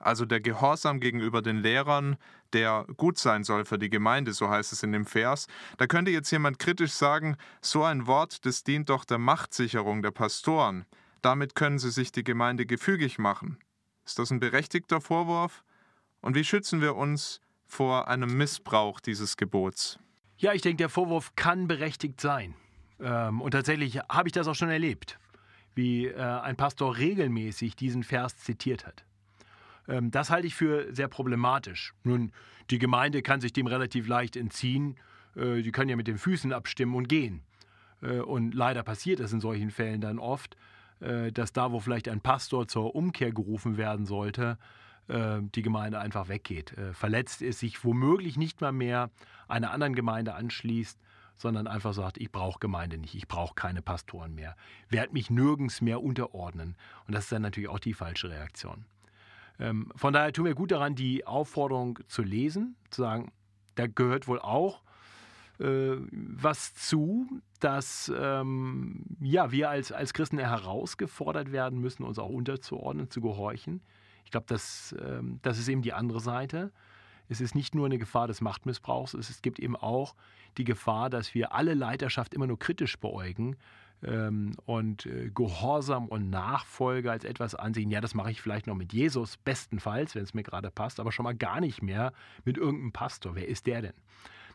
Also 0.03 0.25
der 0.25 0.41
Gehorsam 0.41 1.01
gegenüber 1.01 1.43
den 1.43 1.59
Lehrern, 1.59 2.17
der 2.53 2.87
gut 2.97 3.19
sein 3.19 3.45
soll 3.45 3.65
für 3.65 3.79
die 3.79 3.91
Gemeinde, 3.91 4.33
so 4.33 4.49
heißt 4.49 4.73
es 4.73 4.83
in 4.83 4.93
dem 4.93 5.07
Vers. 5.07 5.47
Da 5.79 5.87
könnte 5.87 6.11
jetzt 6.11 6.31
jemand 6.31 6.59
kritisch 6.59 6.93
sagen, 6.93 7.37
so 7.61 7.85
ein 7.85 8.07
Wort, 8.07 8.45
das 8.45 8.65
dient 8.65 8.91
doch 8.91 9.05
der 9.05 9.19
Machtsicherung 9.19 10.03
der 10.03 10.11
Pastoren. 10.11 10.85
Damit 11.23 11.55
können 11.55 11.79
sie 11.79 11.91
sich 11.91 12.11
die 12.11 12.25
Gemeinde 12.25 12.67
gefügig 12.67 13.19
machen. 13.19 13.59
Ist 14.05 14.19
das 14.19 14.31
ein 14.31 14.41
berechtigter 14.41 15.01
Vorwurf? 15.01 15.63
Und 16.21 16.35
wie 16.35 16.45
schützen 16.45 16.81
wir 16.81 16.97
uns 16.97 17.41
vor 17.65 18.09
einem 18.09 18.37
Missbrauch 18.37 19.01
dieses 19.01 19.37
Gebots? 19.37 19.99
Ja, 20.37 20.53
ich 20.53 20.63
denke, 20.63 20.79
der 20.79 20.89
Vorwurf 20.89 21.37
kann 21.37 21.69
berechtigt 21.69 22.21
sein. 22.21 22.55
Ähm, 23.01 23.41
und 23.41 23.53
tatsächlich 23.53 23.99
habe 24.09 24.29
ich 24.29 24.33
das 24.33 24.49
auch 24.49 24.55
schon 24.55 24.71
erlebt, 24.71 25.19
wie 25.75 26.07
äh, 26.07 26.21
ein 26.21 26.57
Pastor 26.57 26.97
regelmäßig 26.97 27.77
diesen 27.77 28.03
Vers 28.03 28.37
zitiert 28.39 28.87
hat. 28.87 29.05
Ähm, 29.93 30.11
das 30.11 30.31
halte 30.31 30.47
ich 30.47 30.55
für 30.55 30.93
sehr 30.93 31.09
problematisch. 31.09 31.95
Nun, 32.03 32.33
die 32.71 32.79
Gemeinde 32.79 33.23
kann 33.23 33.41
sich 33.41 33.53
dem 33.53 33.67
relativ 33.67 34.09
leicht 34.09 34.37
entziehen. 34.37 34.97
Äh, 35.37 35.63
die 35.63 35.73
können 35.73 35.91
ja 35.91 35.97
mit 35.97 36.09
den 36.09 36.19
Füßen 36.19 36.53
abstimmen 36.53 36.95
und 36.95 37.09
gehen. 37.09 37.43
Äh, 38.01 38.21
und 38.21 38.55
leider 38.55 38.83
passiert 38.83 39.21
es 39.21 39.33
in 39.33 39.41
solchen 39.41 39.71
Fällen 39.71 40.01
dann 40.01 40.19
oft, 40.19 40.57
äh, 41.01 41.31
dass 41.31 41.53
da, 41.53 41.73
wo 41.73 41.81
vielleicht 41.81 42.09
ein 42.09 42.21
Pastor 42.21 42.67
zur 42.67 42.95
Umkehr 42.95 43.33
gerufen 43.33 43.77
werden 43.77 44.07
sollte, 44.07 44.59
die 45.09 45.63
Gemeinde 45.63 45.99
einfach 45.99 46.29
weggeht, 46.29 46.77
verletzt 46.93 47.43
ist, 47.43 47.59
sich 47.59 47.85
womöglich 47.85 48.39
nicht 48.39 48.61
mal 48.61 48.71
mehr 48.71 49.11
einer 49.49 49.73
anderen 49.73 49.97
Gemeinde 49.97 50.35
anschließt, 50.35 50.97
sondern 51.37 51.67
einfach 51.67 51.93
sagt, 51.93 52.19
ich 52.19 52.31
brauche 52.31 52.61
Gemeinde 52.61 52.99
nicht, 52.99 53.17
ich 53.17 53.27
brauche 53.27 53.55
keine 53.57 53.83
Pastoren 53.83 54.33
mehr, 54.37 54.57
werde 54.91 55.13
mich 55.13 55.29
nirgends 55.29 55.81
mehr 55.81 56.01
unterordnen. 56.01 56.77
Und 57.09 57.15
das 57.15 57.25
ist 57.25 57.33
dann 57.33 57.43
natürlich 57.43 57.69
auch 57.69 57.81
die 57.81 57.95
falsche 57.95 58.31
Reaktion. 58.31 58.85
Ähm, 59.59 59.93
von 59.97 60.13
daher 60.13 60.33
tun 60.33 60.45
wir 60.45 60.55
gut 60.55 60.71
daran, 60.71 60.95
die 60.95 61.27
Aufforderung 61.27 61.99
zu 62.07 62.23
lesen, 62.23 62.77
zu 62.91 63.03
sagen, 63.03 63.33
da 63.75 63.87
gehört 63.87 64.29
wohl 64.29 64.41
auch 64.41 64.83
äh, 65.59 65.97
was 66.11 66.75
zu, 66.75 67.27
dass 67.61 68.13
ähm, 68.17 69.05
ja, 69.21 69.53
wir 69.53 69.71
als, 69.71 69.93
als 69.93 70.13
Christen 70.15 70.39
herausgefordert 70.39 71.53
werden 71.53 71.81
müssen, 71.81 72.03
uns 72.03 72.19
auch 72.19 72.31
unterzuordnen, 72.31 73.11
zu 73.11 73.21
gehorchen. 73.21 73.81
Ich 74.25 74.31
glaube, 74.31 74.47
das, 74.49 74.95
ähm, 75.01 75.39
das 75.43 75.59
ist 75.59 75.69
eben 75.69 75.83
die 75.83 75.93
andere 75.93 76.21
Seite. 76.21 76.73
Es 77.29 77.41
ist 77.41 77.55
nicht 77.55 77.75
nur 77.75 77.87
eine 77.87 77.99
Gefahr 77.99 78.27
des 78.27 78.41
Machtmissbrauchs, 78.41 79.15
es 79.15 79.41
gibt 79.43 79.59
eben 79.59 79.77
auch 79.77 80.15
die 80.59 80.65
Gefahr, 80.65 81.09
dass 81.09 81.35
wir 81.35 81.55
alle 81.55 81.75
Leiterschaft 81.75 82.35
immer 82.35 82.47
nur 82.47 82.59
kritisch 82.59 82.99
beäugen 82.99 83.57
ähm, 84.03 84.55
und 84.65 85.07
äh, 85.07 85.31
Gehorsam 85.35 86.09
und 86.09 86.31
Nachfolge 86.31 87.11
als 87.11 87.25
etwas 87.25 87.55
ansehen. 87.55 87.91
Ja, 87.91 88.01
das 88.01 88.15
mache 88.15 88.31
ich 88.31 88.41
vielleicht 88.41 88.67
noch 88.67 88.75
mit 88.75 88.93
Jesus, 88.93 89.37
bestenfalls, 89.37 90.15
wenn 90.15 90.25
es 90.25 90.35
mir 90.35 90.43
gerade 90.43 90.71
passt, 90.71 91.01
aber 91.01 91.13
schon 91.13 91.25
mal 91.25 91.35
gar 91.35 91.61
nicht 91.61 91.83
mehr 91.83 92.13
mit 92.45 92.57
irgendeinem 92.57 92.93
Pastor. 92.93 93.35
Wer 93.35 93.49
ist 93.49 93.67
der 93.67 93.83
denn? 93.83 93.95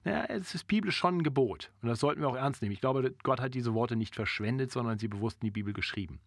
Naja, 0.03 0.25
es 0.25 0.53
ist 0.55 0.67
biblisch 0.67 0.95
schon 0.95 1.17
ein 1.17 1.23
Gebot 1.23 1.71
und 1.81 1.89
das 1.89 1.99
sollten 1.99 2.21
wir 2.21 2.29
auch 2.29 2.35
ernst 2.35 2.61
nehmen. 2.61 2.73
Ich 2.73 2.81
glaube, 2.81 3.13
Gott 3.23 3.41
hat 3.41 3.53
diese 3.53 3.73
Worte 3.73 3.95
nicht 3.95 4.15
verschwendet, 4.15 4.71
sondern 4.71 4.99
sie 4.99 5.07
bewusst 5.07 5.37
in 5.41 5.47
die 5.47 5.51
Bibel 5.51 5.73
geschrieben. 5.73 6.19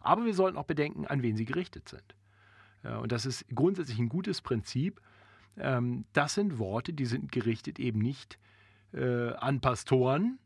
Aber 0.00 0.24
wir 0.24 0.34
sollten 0.34 0.56
auch 0.56 0.64
bedenken, 0.64 1.06
an 1.06 1.22
wen 1.22 1.36
sie 1.36 1.44
gerichtet 1.44 1.88
sind. 1.88 2.14
Und 2.82 3.12
das 3.12 3.26
ist 3.26 3.44
grundsätzlich 3.54 3.98
ein 3.98 4.08
gutes 4.08 4.40
Prinzip. 4.40 5.00
Ähm, 5.58 6.04
das 6.12 6.34
sind 6.34 6.58
Worte, 6.58 6.92
die 6.92 7.04
sind 7.04 7.30
gerichtet 7.30 7.78
eben 7.78 7.98
nicht 7.98 8.38
äh, 8.92 9.32
an 9.34 9.60
Pastoren, 9.60 10.38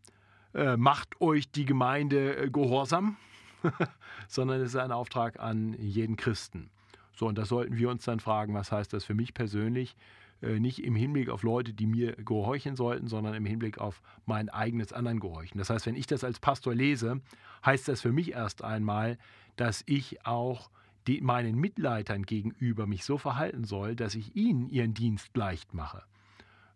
äh, 0.54 0.76
macht 0.76 1.20
euch 1.20 1.50
die 1.50 1.64
Gemeinde 1.64 2.37
äh, 2.37 2.50
gehorsam, 2.50 3.16
sondern 4.28 4.61
es 4.61 4.70
ist 4.70 4.76
ein 4.76 4.92
Auftrag 4.92 5.40
an 5.40 5.75
jeden 5.78 6.16
Christen. 6.16 6.70
So, 7.16 7.26
und 7.26 7.38
da 7.38 7.44
sollten 7.44 7.76
wir 7.76 7.90
uns 7.90 8.04
dann 8.04 8.20
fragen, 8.20 8.54
was 8.54 8.73
heißt 8.73 8.92
das 8.92 9.04
für 9.04 9.14
mich 9.14 9.34
persönlich? 9.34 9.96
Äh, 10.42 10.61
nicht 10.61 10.84
im 10.84 10.94
Hinblick 10.94 11.28
auf 11.28 11.42
Leute, 11.42 11.73
die 11.73 11.87
mir 11.87 12.12
gehorchen 12.16 12.76
sollten, 12.76 13.08
sondern 13.08 13.34
im 13.34 13.46
Hinblick 13.46 13.78
auf 13.78 14.02
mein 14.26 14.49
eigenes 14.49 14.92
anderen 14.92 15.20
Gehorchen. 15.20 15.58
Das 15.58 15.70
heißt, 15.70 15.87
wenn 15.87 15.96
ich 15.96 16.06
das 16.06 16.25
als 16.25 16.40
Pastor 16.40 16.75
lese, 16.75 17.20
heißt 17.64 17.88
das 17.88 18.00
für 18.00 18.12
mich 18.12 18.32
erst 18.32 18.62
einmal, 18.62 19.18
dass 19.56 19.82
ich 19.87 20.26
auch 20.26 20.70
die, 21.06 21.20
meinen 21.20 21.56
Mitleitern 21.56 22.25
gegenüber 22.25 22.87
mich 22.87 23.04
so 23.04 23.18
verhalten 23.18 23.64
soll, 23.64 23.94
dass 23.94 24.14
ich 24.14 24.34
ihnen 24.34 24.68
ihren 24.68 24.94
Dienst 24.94 25.37
leicht 25.37 25.75
mache. 25.75 26.02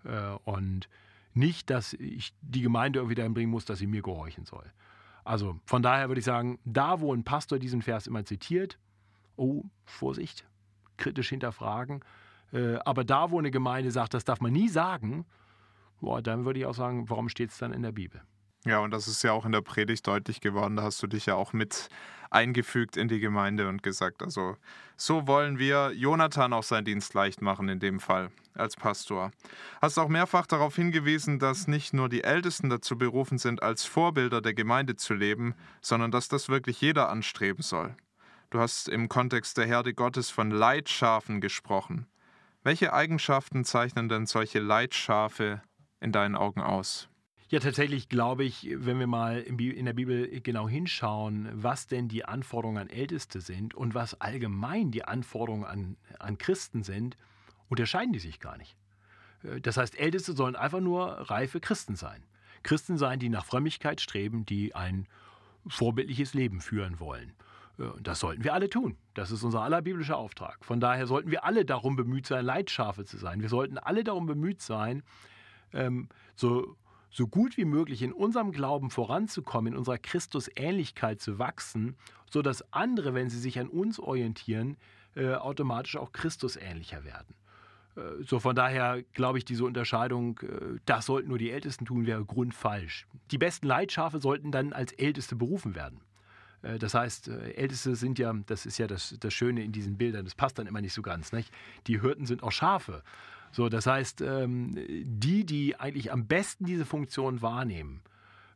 Äh, 0.04 0.36
und 0.44 0.88
nicht, 1.38 1.70
dass 1.70 1.94
ich 1.94 2.34
die 2.42 2.62
Gemeinde 2.62 2.98
irgendwie 2.98 3.14
dahin 3.14 3.34
bringen 3.34 3.50
muss, 3.50 3.64
dass 3.64 3.78
sie 3.78 3.86
mir 3.86 4.02
gehorchen 4.02 4.44
soll. 4.44 4.70
Also 5.24 5.58
von 5.64 5.82
daher 5.82 6.08
würde 6.08 6.18
ich 6.18 6.24
sagen, 6.24 6.58
da 6.64 7.00
wo 7.00 7.14
ein 7.14 7.24
Pastor 7.24 7.58
diesen 7.58 7.82
Vers 7.82 8.06
immer 8.06 8.24
zitiert, 8.24 8.78
oh, 9.36 9.64
Vorsicht, 9.84 10.46
kritisch 10.96 11.28
hinterfragen. 11.28 12.02
Äh, 12.52 12.76
aber 12.84 13.04
da, 13.04 13.30
wo 13.30 13.38
eine 13.38 13.50
Gemeinde 13.50 13.90
sagt, 13.90 14.14
das 14.14 14.24
darf 14.24 14.40
man 14.40 14.52
nie 14.52 14.68
sagen, 14.68 15.26
boah, 16.00 16.22
dann 16.22 16.44
würde 16.44 16.60
ich 16.60 16.66
auch 16.66 16.74
sagen, 16.74 17.08
warum 17.08 17.28
steht 17.28 17.50
es 17.50 17.58
dann 17.58 17.72
in 17.72 17.82
der 17.82 17.92
Bibel? 17.92 18.22
Ja, 18.64 18.80
und 18.80 18.90
das 18.90 19.08
ist 19.08 19.22
ja 19.22 19.32
auch 19.32 19.46
in 19.46 19.52
der 19.52 19.60
Predigt 19.60 20.06
deutlich 20.06 20.40
geworden. 20.40 20.76
Da 20.76 20.82
hast 20.82 21.02
du 21.02 21.06
dich 21.06 21.26
ja 21.26 21.34
auch 21.34 21.52
mit 21.52 21.88
eingefügt 22.30 22.96
in 22.96 23.08
die 23.08 23.20
Gemeinde 23.20 23.68
und 23.68 23.82
gesagt, 23.82 24.22
also 24.22 24.56
so 24.96 25.26
wollen 25.26 25.58
wir 25.58 25.92
Jonathan 25.94 26.52
auch 26.52 26.62
seinen 26.62 26.84
Dienst 26.84 27.14
leicht 27.14 27.40
machen 27.40 27.68
in 27.68 27.80
dem 27.80 28.00
Fall 28.00 28.30
als 28.54 28.76
Pastor. 28.76 29.30
Hast 29.80 29.98
auch 29.98 30.08
mehrfach 30.08 30.46
darauf 30.46 30.76
hingewiesen, 30.76 31.38
dass 31.38 31.68
nicht 31.68 31.94
nur 31.94 32.08
die 32.08 32.24
Ältesten 32.24 32.68
dazu 32.68 32.98
berufen 32.98 33.38
sind, 33.38 33.62
als 33.62 33.84
Vorbilder 33.84 34.40
der 34.40 34.54
Gemeinde 34.54 34.96
zu 34.96 35.14
leben, 35.14 35.54
sondern 35.80 36.10
dass 36.10 36.28
das 36.28 36.48
wirklich 36.48 36.80
jeder 36.80 37.08
anstreben 37.08 37.62
soll. 37.62 37.94
Du 38.50 38.58
hast 38.58 38.88
im 38.88 39.08
Kontext 39.08 39.58
der 39.58 39.66
Herde 39.66 39.94
Gottes 39.94 40.30
von 40.30 40.50
Leitschafen 40.50 41.40
gesprochen. 41.40 42.06
Welche 42.64 42.92
Eigenschaften 42.92 43.64
zeichnen 43.64 44.08
denn 44.08 44.26
solche 44.26 44.58
Leitschafe 44.58 45.62
in 46.00 46.12
deinen 46.12 46.34
Augen 46.34 46.60
aus? 46.60 47.08
Ja, 47.50 47.60
tatsächlich 47.60 48.10
glaube 48.10 48.44
ich, 48.44 48.68
wenn 48.70 48.98
wir 48.98 49.06
mal 49.06 49.40
in 49.40 49.86
der 49.86 49.94
Bibel 49.94 50.40
genau 50.42 50.68
hinschauen, 50.68 51.48
was 51.54 51.86
denn 51.86 52.06
die 52.06 52.26
Anforderungen 52.26 52.76
an 52.76 52.90
Älteste 52.90 53.40
sind 53.40 53.74
und 53.74 53.94
was 53.94 54.20
allgemein 54.20 54.90
die 54.90 55.04
Anforderungen 55.04 55.64
an, 55.64 55.96
an 56.18 56.36
Christen 56.36 56.82
sind, 56.82 57.16
unterscheiden 57.70 58.12
die 58.12 58.18
sich 58.18 58.38
gar 58.38 58.58
nicht. 58.58 58.76
Äh, 59.44 59.62
das 59.62 59.78
heißt, 59.78 59.98
Älteste 59.98 60.34
sollen 60.34 60.56
einfach 60.56 60.80
nur 60.80 61.06
reife 61.30 61.58
Christen 61.58 61.96
sein. 61.96 62.22
Christen 62.62 62.98
sein, 62.98 63.18
die 63.18 63.30
nach 63.30 63.46
Frömmigkeit 63.46 64.02
streben, 64.02 64.44
die 64.44 64.74
ein 64.74 65.06
vorbildliches 65.66 66.34
Leben 66.34 66.60
führen 66.60 67.00
wollen. 67.00 67.32
Äh, 67.78 67.84
das 68.02 68.20
sollten 68.20 68.44
wir 68.44 68.52
alle 68.52 68.68
tun. 68.68 68.98
Das 69.14 69.30
ist 69.30 69.42
unser 69.42 69.62
aller 69.62 69.80
biblischer 69.80 70.18
Auftrag. 70.18 70.62
Von 70.66 70.80
daher 70.80 71.06
sollten 71.06 71.30
wir 71.30 71.44
alle 71.44 71.64
darum 71.64 71.96
bemüht 71.96 72.26
sein, 72.26 72.44
Leitschafe 72.44 73.06
zu 73.06 73.16
sein. 73.16 73.40
Wir 73.40 73.48
sollten 73.48 73.78
alle 73.78 74.04
darum 74.04 74.26
bemüht 74.26 74.60
sein, 74.60 75.02
ähm, 75.72 76.10
so 76.36 76.76
so 77.10 77.26
gut 77.26 77.56
wie 77.56 77.64
möglich 77.64 78.02
in 78.02 78.12
unserem 78.12 78.52
Glauben 78.52 78.90
voranzukommen, 78.90 79.72
in 79.72 79.78
unserer 79.78 79.98
Christusähnlichkeit 79.98 81.20
zu 81.20 81.38
wachsen, 81.38 81.96
sodass 82.30 82.72
andere, 82.72 83.14
wenn 83.14 83.30
sie 83.30 83.38
sich 83.38 83.58
an 83.58 83.68
uns 83.68 83.98
orientieren, 83.98 84.76
äh, 85.14 85.34
automatisch 85.34 85.96
auch 85.96 86.12
Christusähnlicher 86.12 87.04
werden. 87.04 87.34
Äh, 87.98 88.22
so 88.24 88.38
von 88.40 88.54
daher 88.54 89.02
glaube 89.12 89.38
ich, 89.38 89.44
diese 89.44 89.64
Unterscheidung, 89.64 90.38
äh, 90.40 90.78
das 90.84 91.06
sollten 91.06 91.28
nur 91.28 91.38
die 91.38 91.50
Ältesten 91.50 91.84
tun, 91.84 92.06
wäre 92.06 92.24
grundfalsch. 92.24 93.06
Die 93.30 93.38
besten 93.38 93.66
Leitschafe 93.66 94.20
sollten 94.20 94.52
dann 94.52 94.72
als 94.72 94.92
Älteste 94.92 95.36
berufen 95.36 95.74
werden. 95.74 96.00
Äh, 96.62 96.78
das 96.78 96.94
heißt, 96.94 97.28
Älteste 97.28 97.96
sind 97.96 98.18
ja, 98.18 98.32
das 98.46 98.66
ist 98.66 98.78
ja 98.78 98.86
das, 98.86 99.16
das 99.20 99.34
Schöne 99.34 99.62
in 99.62 99.72
diesen 99.72 99.96
Bildern, 99.96 100.24
das 100.24 100.34
passt 100.34 100.58
dann 100.58 100.66
immer 100.66 100.80
nicht 100.80 100.94
so 100.94 101.02
ganz. 101.02 101.32
Nicht? 101.32 101.52
Die 101.86 102.00
Hirten 102.00 102.26
sind 102.26 102.42
auch 102.42 102.52
Schafe. 102.52 103.02
So, 103.52 103.68
das 103.68 103.86
heißt, 103.86 104.20
ähm, 104.20 104.76
die, 105.04 105.44
die 105.44 105.76
eigentlich 105.76 106.12
am 106.12 106.26
besten 106.26 106.64
diese 106.64 106.84
Funktion 106.84 107.42
wahrnehmen 107.42 108.02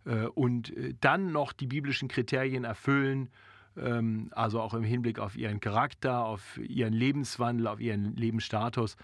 äh, 0.04 0.26
und 0.26 0.76
äh, 0.76 0.94
dann 1.00 1.32
noch 1.32 1.52
die 1.52 1.66
biblischen 1.66 2.08
Kriterien 2.08 2.64
erfüllen, 2.64 3.30
ähm, 3.76 4.30
also 4.32 4.60
auch 4.60 4.74
im 4.74 4.84
Hinblick 4.84 5.18
auf 5.18 5.36
ihren 5.36 5.60
Charakter, 5.60 6.24
auf 6.24 6.58
ihren 6.58 6.92
Lebenswandel, 6.92 7.66
auf 7.66 7.80
ihren 7.80 8.14
Lebensstatus 8.16 8.96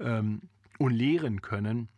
ähm, 0.00 0.42
und 0.78 0.92
lehren 0.92 1.42
können, 1.42 1.88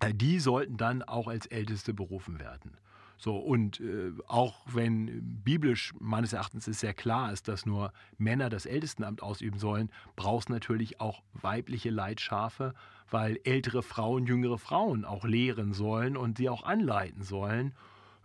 äh, 0.00 0.14
die 0.14 0.40
sollten 0.40 0.76
dann 0.76 1.02
auch 1.02 1.28
als 1.28 1.46
Älteste 1.46 1.94
berufen 1.94 2.40
werden. 2.40 2.76
So, 3.22 3.36
und 3.36 3.78
äh, 3.78 4.10
auch 4.26 4.56
wenn 4.66 5.22
biblisch 5.44 5.94
meines 6.00 6.32
Erachtens 6.32 6.66
es 6.66 6.80
sehr 6.80 6.92
klar 6.92 7.32
ist, 7.32 7.46
dass 7.46 7.66
nur 7.66 7.92
Männer 8.18 8.50
das 8.50 8.66
Ältestenamt 8.66 9.22
ausüben 9.22 9.60
sollen, 9.60 9.90
braucht 10.16 10.46
es 10.46 10.48
natürlich 10.48 11.00
auch 11.00 11.22
weibliche 11.32 11.90
Leitschafe, 11.90 12.74
weil 13.08 13.38
ältere 13.44 13.84
Frauen 13.84 14.26
jüngere 14.26 14.58
Frauen 14.58 15.04
auch 15.04 15.24
lehren 15.24 15.72
sollen 15.72 16.16
und 16.16 16.36
sie 16.36 16.48
auch 16.48 16.64
anleiten 16.64 17.22
sollen. 17.22 17.74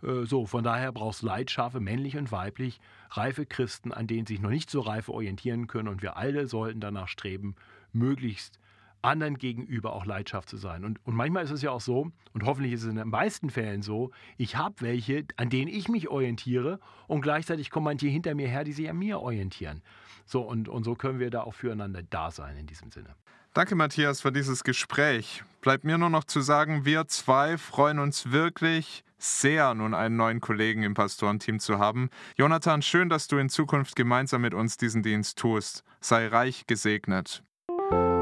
Äh, 0.02 0.24
so, 0.24 0.46
von 0.46 0.64
daher 0.64 0.90
braucht 0.90 1.14
es 1.14 1.22
Leitschafe, 1.22 1.78
männlich 1.78 2.16
und 2.16 2.32
weiblich, 2.32 2.80
reife 3.10 3.46
Christen, 3.46 3.92
an 3.92 4.08
denen 4.08 4.26
sich 4.26 4.40
noch 4.40 4.50
nicht 4.50 4.68
so 4.68 4.80
reife 4.80 5.12
orientieren 5.12 5.68
können. 5.68 5.86
Und 5.86 6.02
wir 6.02 6.16
alle 6.16 6.48
sollten 6.48 6.80
danach 6.80 7.06
streben, 7.06 7.54
möglichst 7.92 8.58
anderen 9.02 9.38
gegenüber 9.38 9.92
auch 9.92 10.06
Leidenschaft 10.06 10.48
zu 10.48 10.56
sein. 10.56 10.84
Und, 10.84 10.98
und 11.04 11.14
manchmal 11.14 11.44
ist 11.44 11.50
es 11.50 11.62
ja 11.62 11.70
auch 11.70 11.80
so, 11.80 12.10
und 12.32 12.44
hoffentlich 12.44 12.72
ist 12.72 12.82
es 12.82 12.90
in 12.90 12.96
den 12.96 13.08
meisten 13.08 13.50
Fällen 13.50 13.82
so, 13.82 14.10
ich 14.36 14.56
habe 14.56 14.74
welche, 14.80 15.24
an 15.36 15.50
denen 15.50 15.68
ich 15.68 15.88
mich 15.88 16.08
orientiere 16.08 16.80
und 17.06 17.20
gleichzeitig 17.20 17.70
kommen 17.70 17.84
manche 17.84 18.08
hinter 18.08 18.34
mir 18.34 18.48
her, 18.48 18.64
die 18.64 18.72
sich 18.72 18.88
an 18.88 18.98
mir 18.98 19.20
orientieren. 19.20 19.82
So, 20.26 20.42
und, 20.42 20.68
und 20.68 20.84
so 20.84 20.94
können 20.94 21.20
wir 21.20 21.30
da 21.30 21.42
auch 21.42 21.54
füreinander 21.54 22.02
da 22.02 22.30
sein 22.30 22.56
in 22.56 22.66
diesem 22.66 22.90
Sinne. 22.90 23.14
Danke, 23.54 23.74
Matthias, 23.74 24.20
für 24.20 24.30
dieses 24.30 24.62
Gespräch. 24.62 25.42
Bleibt 25.62 25.84
mir 25.84 25.98
nur 25.98 26.10
noch 26.10 26.24
zu 26.24 26.40
sagen, 26.40 26.84
wir 26.84 27.08
zwei 27.08 27.56
freuen 27.56 27.98
uns 27.98 28.30
wirklich 28.30 29.04
sehr, 29.18 29.74
nun 29.74 29.94
einen 29.94 30.16
neuen 30.16 30.40
Kollegen 30.40 30.82
im 30.82 30.94
Pastorenteam 30.94 31.58
zu 31.58 31.78
haben. 31.78 32.08
Jonathan, 32.36 32.82
schön, 32.82 33.08
dass 33.08 33.26
du 33.26 33.38
in 33.38 33.48
Zukunft 33.48 33.96
gemeinsam 33.96 34.42
mit 34.42 34.54
uns 34.54 34.76
diesen 34.76 35.02
Dienst 35.02 35.38
tust. 35.38 35.82
Sei 36.00 36.28
reich 36.28 36.66
gesegnet. 36.66 37.42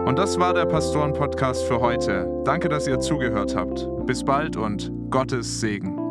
Und 0.07 0.21
das 0.21 0.39
war 0.39 0.55
der 0.55 0.67
Pastoren-Podcast 0.67 1.65
für 1.65 1.81
heute. 1.81 2.31
Danke, 2.45 2.69
dass 2.69 2.87
ihr 2.87 3.01
zugehört 3.01 3.57
habt. 3.57 3.89
Bis 4.07 4.23
bald 4.23 4.57
und 4.57 4.93
Gottes 5.11 5.61
Segen. 5.61 6.06